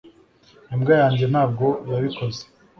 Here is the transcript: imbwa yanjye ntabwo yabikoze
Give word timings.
imbwa 0.73 0.93
yanjye 1.01 1.25
ntabwo 1.31 1.65
yabikoze 1.91 2.41